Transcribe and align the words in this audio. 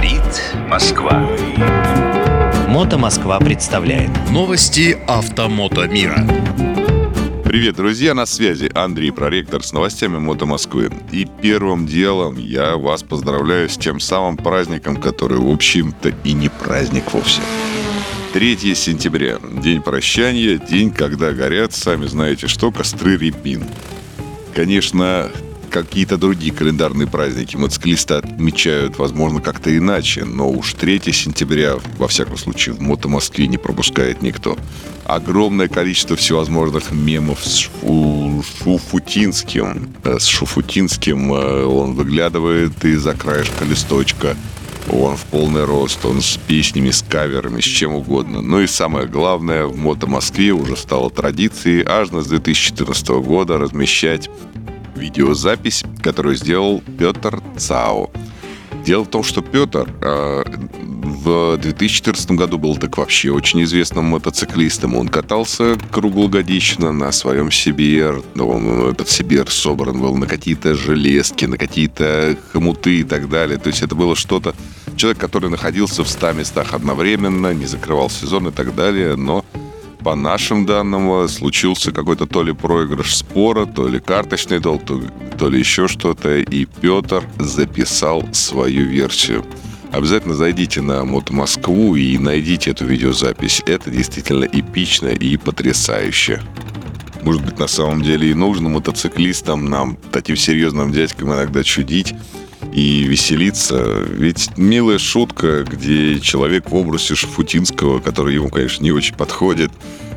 Говорит 0.00 0.42
Москва. 0.66 1.28
Мото 2.68 2.96
Москва 2.96 3.38
представляет 3.38 4.08
Новости 4.30 4.96
автомото 5.06 5.86
мира. 5.88 6.26
Привет, 7.44 7.76
друзья, 7.76 8.14
на 8.14 8.24
связи 8.24 8.70
Андрей 8.74 9.12
Проректор 9.12 9.62
с 9.62 9.74
новостями 9.74 10.16
Мото 10.16 10.46
Москвы. 10.46 10.90
И 11.12 11.28
первым 11.42 11.86
делом 11.86 12.38
я 12.38 12.78
вас 12.78 13.02
поздравляю 13.02 13.68
с 13.68 13.76
тем 13.76 14.00
самым 14.00 14.38
праздником, 14.38 14.96
который, 14.96 15.36
в 15.36 15.50
общем-то, 15.50 16.14
и 16.24 16.32
не 16.32 16.48
праздник 16.48 17.12
вовсе. 17.12 17.42
3 18.32 18.74
сентября. 18.74 19.36
День 19.62 19.82
прощания, 19.82 20.56
день, 20.56 20.92
когда 20.92 21.32
горят, 21.32 21.74
сами 21.74 22.06
знаете 22.06 22.48
что, 22.48 22.72
костры 22.72 23.18
репин. 23.18 23.64
Конечно, 24.54 25.30
какие-то 25.70 26.16
другие 26.18 26.52
календарные 26.52 27.06
праздники 27.06 27.56
мотоциклисты 27.56 28.14
отмечают, 28.14 28.98
возможно, 28.98 29.40
как-то 29.40 29.76
иначе, 29.76 30.24
но 30.24 30.50
уж 30.50 30.74
3 30.74 31.00
сентября, 31.12 31.76
во 31.98 32.08
всяком 32.08 32.36
случае, 32.36 32.74
в 32.74 32.80
Мото 32.80 33.08
Москве 33.08 33.46
не 33.46 33.56
пропускает 33.58 34.22
никто. 34.22 34.58
Огромное 35.04 35.68
количество 35.68 36.16
всевозможных 36.16 36.90
мемов 36.92 37.44
с 37.44 37.56
Шу- 37.56 38.44
Шуфутинским. 38.62 39.88
Э, 40.04 40.18
С 40.18 40.26
Шуфутинским 40.26 41.32
э, 41.32 41.64
он 41.64 41.94
выглядывает 41.94 42.84
из-за 42.84 43.14
краешка 43.14 43.64
листочка. 43.64 44.36
Он 44.92 45.16
в 45.16 45.24
полный 45.26 45.64
рост, 45.64 46.04
он 46.04 46.20
с 46.20 46.36
песнями, 46.48 46.90
с 46.90 47.02
каверами, 47.02 47.60
с 47.60 47.64
чем 47.64 47.94
угодно. 47.94 48.40
Ну 48.40 48.60
и 48.60 48.66
самое 48.66 49.06
главное, 49.06 49.66
в 49.66 49.76
Мото 49.76 50.06
Москве 50.08 50.52
уже 50.52 50.76
стало 50.76 51.10
традицией 51.10 51.84
аж 51.86 52.08
с 52.08 52.26
2014 52.26 53.08
года 53.08 53.58
размещать 53.58 54.28
видеозапись, 55.00 55.82
которую 56.02 56.36
сделал 56.36 56.82
Петр 56.98 57.42
Цао. 57.56 58.10
Дело 58.84 59.04
в 59.04 59.08
том, 59.08 59.22
что 59.22 59.42
Петр 59.42 59.92
э, 60.00 60.42
в 61.22 61.58
2014 61.58 62.30
году 62.32 62.58
был 62.58 62.76
так 62.76 62.96
вообще 62.96 63.30
очень 63.30 63.62
известным 63.64 64.04
мотоциклистом. 64.06 64.96
Он 64.96 65.08
катался 65.08 65.76
круглогодично 65.90 66.92
на 66.92 67.12
своем 67.12 67.48
CBR. 67.48 68.40
Он, 68.40 68.90
этот 68.90 69.08
CBR 69.08 69.50
собран 69.50 70.00
был 70.00 70.16
на 70.16 70.26
какие-то 70.26 70.74
железки, 70.74 71.44
на 71.44 71.58
какие-то 71.58 72.36
хомуты 72.52 73.00
и 73.00 73.04
так 73.04 73.28
далее. 73.28 73.58
То 73.58 73.68
есть 73.68 73.82
это 73.82 73.94
было 73.94 74.16
что-то... 74.16 74.54
Человек, 74.96 75.18
который 75.18 75.50
находился 75.50 76.04
в 76.04 76.08
100 76.08 76.32
местах 76.32 76.74
одновременно, 76.74 77.52
не 77.54 77.66
закрывал 77.66 78.10
сезон 78.10 78.48
и 78.48 78.50
так 78.50 78.74
далее, 78.74 79.16
но 79.16 79.44
по 80.02 80.14
нашим 80.14 80.66
данным, 80.66 81.28
случился 81.28 81.92
какой-то 81.92 82.26
то 82.26 82.42
ли 82.42 82.52
проигрыш 82.52 83.16
спора, 83.16 83.66
то 83.66 83.88
ли 83.88 84.00
карточный 84.00 84.60
долг, 84.60 84.84
то, 84.84 85.00
то 85.38 85.48
ли 85.48 85.58
еще 85.58 85.88
что-то, 85.88 86.38
и 86.38 86.64
Петр 86.64 87.24
записал 87.38 88.24
свою 88.32 88.86
версию. 88.86 89.44
Обязательно 89.92 90.34
зайдите 90.34 90.82
на 90.82 91.04
Мото 91.04 91.32
Москву 91.32 91.96
и 91.96 92.16
найдите 92.16 92.70
эту 92.70 92.84
видеозапись. 92.84 93.62
Это 93.66 93.90
действительно 93.90 94.44
эпично 94.44 95.08
и 95.08 95.36
потрясающе. 95.36 96.40
Может 97.22 97.44
быть, 97.44 97.58
на 97.58 97.66
самом 97.66 98.02
деле 98.02 98.30
и 98.30 98.34
нужно 98.34 98.68
мотоциклистам, 98.68 99.66
нам, 99.66 99.98
таким 100.12 100.36
серьезным 100.36 100.92
дядькам 100.92 101.32
иногда 101.32 101.62
чудить 101.64 102.14
и 102.72 103.04
веселиться. 103.04 104.04
Ведь 104.08 104.56
милая 104.56 104.98
шутка, 104.98 105.64
где 105.64 106.20
человек 106.20 106.70
в 106.70 106.74
образе 106.74 107.14
Шафутинского, 107.14 108.00
который 108.00 108.34
ему, 108.34 108.48
конечно, 108.48 108.82
не 108.82 108.92
очень 108.92 109.14
подходит, 109.14 109.70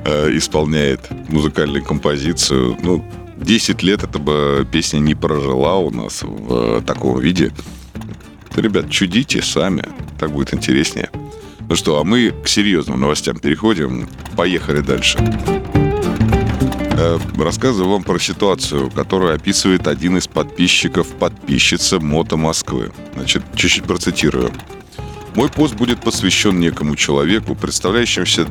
э, 0.05 0.35
исполняет 0.37 1.09
музыкальную 1.29 1.83
композицию. 1.83 2.77
Ну, 2.81 3.03
10 3.37 3.83
лет 3.83 4.03
эта 4.03 4.19
бы 4.19 4.67
песня 4.71 4.99
не 4.99 5.15
прожила 5.15 5.77
у 5.77 5.89
нас 5.89 6.21
в 6.23 6.81
таком 6.81 7.19
виде. 7.19 7.51
Ребят, 8.55 8.89
чудите 8.89 9.41
сами, 9.41 9.83
так 10.19 10.31
будет 10.31 10.53
интереснее. 10.53 11.09
Ну 11.67 11.75
что, 11.75 11.99
а 11.99 12.03
мы 12.03 12.33
к 12.43 12.47
серьезным 12.47 12.99
новостям 12.99 13.39
переходим. 13.39 14.07
Поехали 14.35 14.81
дальше. 14.81 15.17
Э, 16.95 17.17
Рассказываю 17.37 17.91
вам 17.91 18.03
про 18.03 18.19
ситуацию, 18.19 18.91
которую 18.91 19.33
описывает 19.33 19.87
один 19.87 20.17
из 20.17 20.27
подписчиков 20.27 21.07
подписчица 21.07 21.99
Мото 21.99 22.37
Москвы. 22.37 22.91
Значит, 23.15 23.43
чуть-чуть 23.55 23.83
процитирую. 23.85 24.51
Мой 25.35 25.49
пост 25.49 25.75
будет 25.75 25.99
посвящен 26.01 26.59
некому 26.59 26.95
человеку, 26.95 27.55
представляющимся 27.55 28.47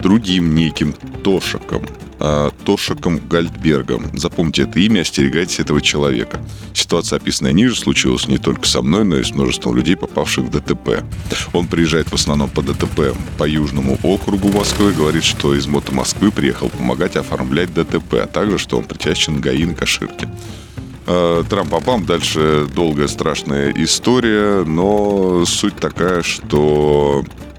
другим 0.00 0.54
неким 0.54 0.92
Тошиком. 1.24 1.84
А, 2.20 2.50
Тошиком 2.64 3.18
Гальдбергом. 3.28 4.16
Запомните 4.16 4.62
это 4.62 4.78
имя, 4.78 5.00
остерегайтесь 5.00 5.58
этого 5.58 5.80
человека. 5.80 6.38
Ситуация, 6.74 7.16
описанная 7.16 7.52
ниже, 7.52 7.76
случилась 7.76 8.28
не 8.28 8.38
только 8.38 8.66
со 8.66 8.82
мной, 8.82 9.04
но 9.04 9.16
и 9.16 9.24
с 9.24 9.30
множеством 9.32 9.74
людей, 9.74 9.96
попавших 9.96 10.44
в 10.44 10.50
ДТП. 10.50 11.02
Он 11.54 11.66
приезжает 11.66 12.08
в 12.08 12.14
основном 12.14 12.50
по 12.50 12.62
ДТП 12.62 13.16
по 13.38 13.48
Южному 13.48 13.98
округу 14.02 14.50
Москвы, 14.52 14.92
говорит, 14.92 15.24
что 15.24 15.54
из 15.54 15.66
Мото 15.66 15.94
Москвы 15.94 16.30
приехал 16.30 16.68
помогать 16.68 17.16
оформлять 17.16 17.72
ДТП, 17.72 18.14
а 18.14 18.26
также, 18.26 18.58
что 18.58 18.78
он 18.78 18.84
причастен 18.84 19.38
к 19.38 19.40
ГАИ 19.40 19.64
на 19.64 19.74
Каширке. 19.74 20.28
Э, 21.06 21.42
Трам-папам, 21.48 22.04
дальше 22.04 22.68
долгая 22.74 23.08
страшная 23.08 23.72
история, 23.76 24.64
но 24.64 25.44
суть 25.46 25.76
такая, 25.76 26.22
что 26.22 27.24
э, 27.24 27.49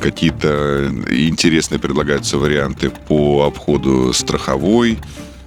какие-то 0.00 0.90
интересные 1.10 1.78
предлагаются 1.78 2.38
варианты 2.38 2.90
по 2.90 3.44
обходу 3.46 4.12
страховой, 4.12 4.98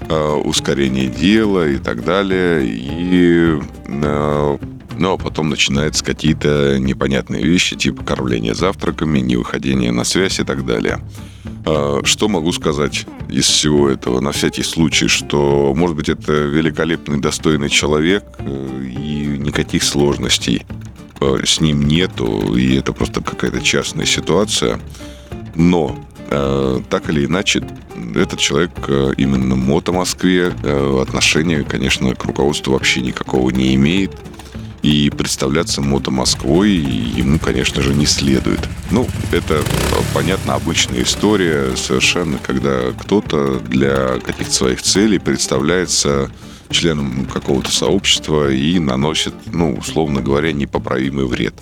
э, 0.01 0.41
ускорение 0.43 1.07
дела 1.07 1.67
и 1.67 1.77
так 1.77 2.03
далее. 2.03 2.65
И 2.65 3.59
э, 3.85 4.57
ну, 4.97 5.13
а 5.13 5.17
потом 5.17 5.49
начинаются 5.49 6.03
какие-то 6.03 6.77
непонятные 6.77 7.43
вещи, 7.43 7.75
типа 7.77 8.03
кормления 8.03 8.53
завтраками, 8.53 9.19
невыходение 9.19 9.91
на 9.91 10.03
связь 10.03 10.39
и 10.39 10.43
так 10.43 10.65
далее. 10.65 10.99
Что 12.03 12.27
могу 12.27 12.51
сказать 12.51 13.05
из 13.29 13.45
всего 13.45 13.89
этого 13.89 14.19
на 14.19 14.31
всякий 14.31 14.63
случай, 14.63 15.07
что, 15.07 15.73
может 15.75 15.95
быть, 15.95 16.09
это 16.09 16.31
великолепный, 16.31 17.19
достойный 17.19 17.69
человек, 17.69 18.23
э, 18.39 18.85
и 18.85 19.37
никаких 19.37 19.83
сложностей 19.83 20.65
э, 20.67 20.88
с 21.21 21.59
ним 21.59 21.87
нету, 21.87 22.55
и 22.55 22.75
это 22.75 22.93
просто 22.93 23.21
какая-то 23.21 23.61
частная 23.61 24.05
ситуация. 24.05 24.79
Но 25.55 25.97
э, 26.29 26.81
так 26.89 27.09
или 27.09 27.25
иначе, 27.25 27.63
этот 28.15 28.39
человек 28.39 28.71
э, 28.87 29.13
именно 29.17 29.55
Мото 29.55 29.91
Москве 29.91 30.53
э, 30.63 31.01
отношения, 31.01 31.63
конечно, 31.63 32.13
к 32.15 32.23
руководству 32.23 32.73
вообще 32.73 33.01
никакого 33.01 33.49
не 33.49 33.75
имеет. 33.75 34.11
И 34.81 35.09
представляться 35.09 35.81
Мото 35.81 36.09
Москвой 36.09 36.69
ему, 36.69 37.37
конечно 37.37 37.81
же, 37.81 37.93
не 37.93 38.05
следует. 38.05 38.61
Ну, 38.91 39.07
это, 39.33 39.61
понятно, 40.13 40.53
обычная 40.53 41.03
история 41.03 41.75
совершенно, 41.75 42.37
когда 42.37 42.93
кто-то 42.97 43.59
для 43.59 44.19
каких-то 44.19 44.53
своих 44.53 44.81
целей 44.81 45.19
представляется 45.19 46.31
членом 46.69 47.25
какого-то 47.25 47.71
сообщества 47.71 48.51
и 48.51 48.79
наносит, 48.79 49.33
ну, 49.51 49.75
условно 49.75 50.21
говоря, 50.21 50.51
непоправимый 50.51 51.25
вред. 51.25 51.55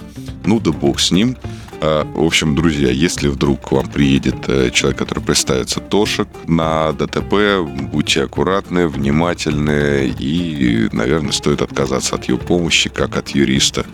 Ну 0.45 0.59
да 0.59 0.71
бог 0.71 0.99
с 0.99 1.11
ним. 1.11 1.37
А, 1.79 2.05
В 2.13 2.23
общем, 2.23 2.55
друзья, 2.55 2.89
если 2.89 3.27
вдруг 3.27 3.61
к 3.61 3.71
вам 3.71 3.87
приедет 3.87 4.47
э, 4.47 4.71
человек, 4.71 4.97
который 4.97 5.23
представится 5.23 5.79
Тошек 5.79 6.27
на 6.47 6.91
ДТП, 6.93 7.61
будьте 7.91 8.23
аккуратны, 8.23 8.87
внимательны 8.87 10.13
и, 10.19 10.89
наверное, 10.91 11.31
стоит 11.31 11.61
отказаться 11.61 12.15
от 12.15 12.25
его 12.25 12.37
помощи, 12.37 12.89
как 12.89 13.17
от 13.17 13.29
юриста. 13.29 13.85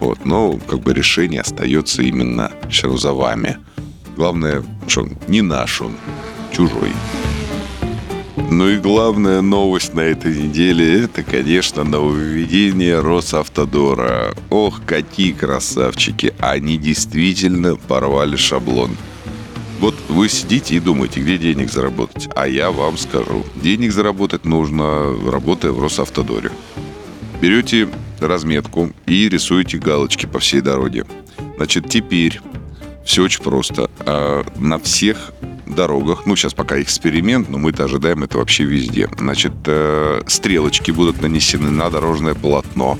Вот, 0.00 0.24
но 0.24 0.58
как 0.68 0.80
бы 0.80 0.92
решение 0.94 1.40
остается 1.40 2.02
именно 2.02 2.52
все 2.70 2.96
за 2.96 3.12
вами. 3.12 3.58
Главное, 4.16 4.64
что 4.86 5.08
не 5.28 5.42
наш 5.42 5.80
он, 5.80 5.96
чужой. 6.52 6.92
Ну 8.50 8.70
и 8.70 8.78
главная 8.78 9.42
новость 9.42 9.92
на 9.92 10.00
этой 10.00 10.34
неделе 10.34 11.04
это, 11.04 11.22
конечно, 11.22 11.84
нововведение 11.84 12.98
Росавтодора. 13.00 14.34
Ох, 14.48 14.80
какие 14.86 15.32
красавчики! 15.32 16.34
Они 16.38 16.78
действительно 16.78 17.76
порвали 17.76 18.36
шаблон. 18.36 18.96
Вот 19.80 19.94
вы 20.08 20.28
сидите 20.30 20.76
и 20.76 20.80
думаете, 20.80 21.20
где 21.20 21.36
денег 21.36 21.70
заработать. 21.70 22.28
А 22.34 22.48
я 22.48 22.70
вам 22.70 22.96
скажу. 22.96 23.44
Денег 23.56 23.92
заработать 23.92 24.46
нужно, 24.46 25.14
работая 25.30 25.70
в 25.72 25.82
Росавтодоре. 25.82 26.50
Берете 27.40 27.88
разметку 28.18 28.90
и 29.06 29.28
рисуете 29.28 29.78
галочки 29.78 30.26
по 30.26 30.38
всей 30.38 30.62
дороге. 30.62 31.04
Значит, 31.58 31.88
теперь 31.90 32.40
все 33.04 33.22
очень 33.24 33.42
просто. 33.42 33.90
А, 34.00 34.44
На 34.56 34.78
всех 34.78 35.32
дорогах, 35.74 36.26
ну, 36.26 36.36
сейчас 36.36 36.54
пока 36.54 36.80
эксперимент, 36.80 37.48
но 37.48 37.58
мы-то 37.58 37.84
ожидаем 37.84 38.22
это 38.22 38.38
вообще 38.38 38.64
везде. 38.64 39.08
Значит, 39.18 39.52
э, 39.66 40.22
стрелочки 40.26 40.90
будут 40.90 41.20
нанесены 41.22 41.70
на 41.70 41.90
дорожное 41.90 42.34
полотно. 42.34 42.98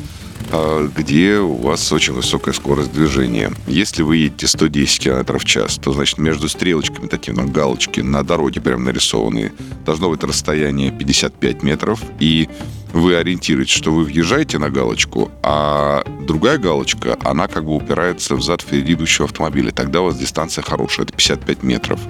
а, 0.51 0.89
где 0.97 1.39
у 1.39 1.57
вас 1.57 1.93
очень 1.93 2.15
высокая 2.15 2.55
скорость 2.55 2.93
движения. 2.93 3.53
Если 3.67 4.03
вы 4.03 4.17
едете 4.17 4.47
110 4.47 5.01
км 5.01 5.39
в 5.39 5.45
час, 5.45 5.77
то, 5.77 5.93
значит, 5.93 6.19
между 6.19 6.49
стрелочками, 6.49 7.07
такие 7.07 7.35
ну, 7.35 7.47
галочки 7.49 8.01
на 8.01 8.23
дороге 8.23 8.61
прям 8.61 8.85
нарисованные, 8.85 9.53
должно 9.85 10.09
быть 10.09 10.23
расстояние 10.25 10.91
55 10.91 11.63
метров, 11.63 12.01
и 12.19 12.49
вы 12.93 13.17
ориентируете, 13.17 13.73
что 13.73 13.93
вы 13.93 14.05
въезжаете 14.05 14.59
на 14.59 14.71
галочку, 14.71 15.31
а 15.43 16.03
другая 16.27 16.59
галочка, 16.59 17.19
она 17.23 17.47
как 17.47 17.65
бы 17.65 17.77
упирается 17.77 18.35
в 18.35 18.43
зад 18.43 18.63
впереди 18.63 18.95
идущего 18.95 19.27
автомобиля. 19.27 19.71
Тогда 19.71 20.01
у 20.01 20.05
вас 20.05 20.17
дистанция 20.17 20.63
хорошая, 20.63 21.05
это 21.05 21.13
55 21.13 21.63
метров 21.63 22.01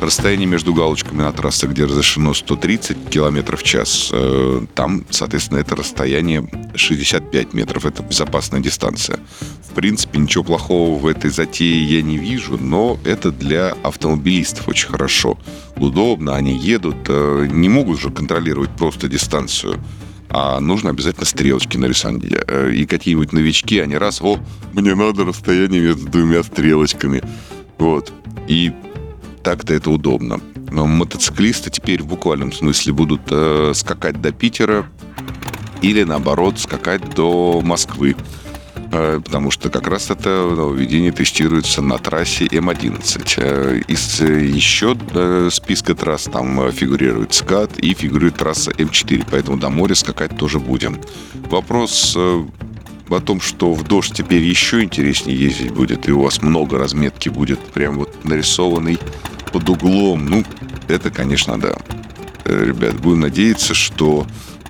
расстояние 0.00 0.46
между 0.46 0.74
галочками 0.74 1.22
на 1.22 1.32
трассе, 1.32 1.66
где 1.66 1.84
разрешено 1.84 2.34
130 2.34 3.10
км 3.10 3.56
в 3.56 3.62
час, 3.62 4.10
э, 4.12 4.66
там, 4.74 5.04
соответственно, 5.10 5.58
это 5.58 5.76
расстояние 5.76 6.48
65 6.74 7.54
метров. 7.54 7.86
Это 7.86 8.02
безопасная 8.02 8.60
дистанция. 8.60 9.18
В 9.68 9.74
принципе, 9.74 10.18
ничего 10.18 10.44
плохого 10.44 10.98
в 10.98 11.06
этой 11.06 11.30
затее 11.30 11.84
я 11.84 12.02
не 12.02 12.16
вижу, 12.16 12.58
но 12.58 12.98
это 13.04 13.30
для 13.30 13.76
автомобилистов 13.82 14.68
очень 14.68 14.88
хорошо. 14.88 15.38
Удобно, 15.76 16.34
они 16.34 16.56
едут, 16.56 16.96
э, 17.08 17.48
не 17.50 17.68
могут 17.68 18.00
же 18.00 18.10
контролировать 18.10 18.70
просто 18.70 19.08
дистанцию 19.08 19.80
а 20.30 20.60
нужно 20.60 20.90
обязательно 20.90 21.24
стрелочки 21.24 21.76
нарисовать. 21.76 22.22
Э, 22.46 22.70
и 22.72 22.86
какие-нибудь 22.86 23.32
новички, 23.32 23.78
они 23.78 23.96
раз, 23.96 24.20
о, 24.20 24.38
мне 24.72 24.94
надо 24.94 25.24
расстояние 25.24 25.80
между 25.80 26.06
двумя 26.06 26.42
стрелочками. 26.42 27.22
Вот. 27.78 28.12
И 28.46 28.72
так-то 29.48 29.72
это 29.72 29.90
удобно. 29.90 30.42
Но 30.70 30.86
мотоциклисты 30.86 31.70
теперь 31.70 32.02
в 32.02 32.06
буквальном 32.06 32.52
смысле 32.52 32.92
будут 32.92 33.22
э, 33.30 33.72
скакать 33.74 34.20
до 34.20 34.30
Питера 34.30 34.84
или, 35.80 36.02
наоборот, 36.02 36.58
скакать 36.58 37.14
до 37.14 37.62
Москвы. 37.64 38.14
Э, 38.92 39.22
потому 39.24 39.50
что 39.50 39.70
как 39.70 39.86
раз 39.86 40.10
это 40.10 40.28
нововведение 40.28 41.12
тестируется 41.12 41.80
на 41.80 41.96
трассе 41.96 42.44
М11. 42.44 43.34
Э, 43.38 43.80
из 43.88 44.20
э, 44.20 44.44
еще 44.44 44.98
списка 45.50 45.94
трасс 45.94 46.24
там 46.24 46.70
фигурирует 46.70 47.32
СКАТ 47.32 47.78
и 47.78 47.94
фигурирует 47.94 48.36
трасса 48.36 48.70
М4. 48.72 49.28
Поэтому 49.30 49.56
до 49.56 49.70
моря 49.70 49.94
скакать 49.94 50.36
тоже 50.36 50.58
будем. 50.58 51.00
Вопрос 51.50 52.14
о 52.16 53.20
том, 53.20 53.40
что 53.40 53.72
в 53.72 53.84
дождь 53.84 54.12
теперь 54.14 54.42
еще 54.42 54.82
интереснее 54.82 55.38
ездить 55.38 55.72
будет, 55.72 56.06
и 56.06 56.12
у 56.12 56.20
вас 56.20 56.42
много 56.42 56.76
разметки 56.76 57.30
будет 57.30 57.58
прям 57.58 57.96
вот 57.96 58.24
нарисованный 58.24 58.98
под 59.50 59.68
углом. 59.68 60.26
Ну, 60.26 60.44
это, 60.88 61.10
конечно, 61.10 61.58
да. 61.60 61.76
Э, 62.44 62.64
ребят, 62.66 62.96
будем 63.00 63.20
надеяться, 63.20 63.74
что, 63.74 64.26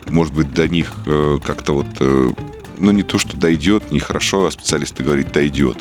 может 0.09 0.35
быть, 0.35 0.53
до 0.53 0.69
них 0.69 0.93
э, 1.07 1.39
как-то 1.45 1.75
вот, 1.75 1.87
э, 2.01 2.33
ну, 2.79 2.91
не 2.91 3.03
то, 3.03 3.19
что 3.19 3.37
дойдет, 3.37 3.91
нехорошо, 3.91 4.47
а 4.47 4.51
специалисты 4.51 5.03
говорят, 5.03 5.33
дойдет. 5.33 5.79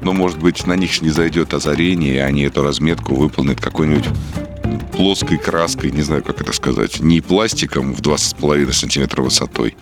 Но, 0.00 0.12
может 0.12 0.38
быть, 0.38 0.66
на 0.66 0.74
них 0.74 1.02
не 1.02 1.10
зайдет 1.10 1.54
озарение, 1.54 2.14
и 2.14 2.18
они 2.18 2.42
эту 2.42 2.62
разметку 2.62 3.14
выполнят 3.14 3.60
какой-нибудь 3.60 4.06
плоской 4.92 5.38
краской, 5.38 5.90
не 5.90 6.02
знаю, 6.02 6.22
как 6.22 6.40
это 6.40 6.52
сказать, 6.52 7.00
не 7.00 7.20
пластиком 7.20 7.94
в 7.94 8.00
2,5 8.00 8.72
сантиметра 8.72 9.22
высотой, 9.22 9.76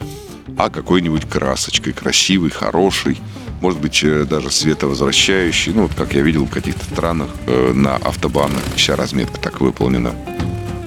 а 0.58 0.68
какой-нибудь 0.70 1.28
красочкой, 1.28 1.92
красивой, 1.92 2.50
хорошей, 2.50 3.18
может 3.60 3.80
быть, 3.80 4.02
э, 4.02 4.24
даже 4.24 4.50
световозвращающий. 4.50 5.72
Ну, 5.72 5.82
вот 5.82 5.94
как 5.94 6.14
я 6.14 6.22
видел 6.22 6.44
в 6.44 6.50
каких-то 6.50 6.84
странах 6.84 7.28
э, 7.46 7.72
на 7.72 7.96
автобанах 7.96 8.62
вся 8.76 8.96
разметка 8.96 9.40
так 9.40 9.60
выполнена. 9.60 10.14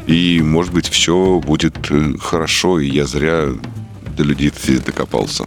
И, 0.08 0.42
может 0.42 0.74
быть, 0.74 0.88
все 0.88 1.40
будет 1.40 1.78
э, 1.92 2.14
хорошо, 2.20 2.80
и 2.80 2.88
я 2.88 3.06
зря 3.06 3.50
до 4.16 4.24
людей 4.24 4.52
докопался. 4.86 5.46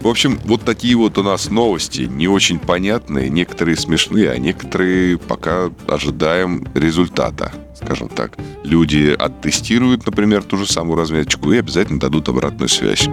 В 0.00 0.08
общем, 0.08 0.38
вот 0.44 0.62
такие 0.62 0.96
вот 0.96 1.16
у 1.16 1.22
нас 1.22 1.48
новости, 1.48 2.02
не 2.02 2.28
очень 2.28 2.58
понятные, 2.58 3.30
некоторые 3.30 3.76
смешные, 3.76 4.30
а 4.30 4.36
некоторые 4.36 5.16
пока 5.16 5.70
ожидаем 5.86 6.68
результата, 6.74 7.52
скажем 7.74 8.10
так. 8.10 8.36
Люди 8.64 9.16
оттестируют, 9.18 10.04
например, 10.04 10.42
ту 10.42 10.58
же 10.58 10.66
самую 10.66 10.98
разметочку 10.98 11.50
и 11.52 11.58
обязательно 11.58 11.98
дадут 11.98 12.28
обратную 12.28 12.68
связь. 12.68 13.08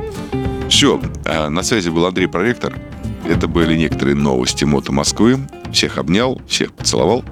Все, 0.68 1.00
на 1.25 1.63
связи 1.63 1.89
был 1.89 2.06
Андрей 2.06 2.27
Проректор. 2.27 2.77
Это 3.31 3.48
были 3.48 3.78
некоторые 3.78 4.16
новости 4.16 4.66
Мото 4.66 4.92
Москвы. 4.92 5.39
Всех 5.72 5.98
обнял, 5.98 6.42
всех 6.50 6.74
поцеловал. 6.74 7.24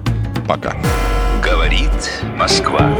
Пока. 0.48 0.74
Говорит 1.44 1.90
Москва. 2.38 2.90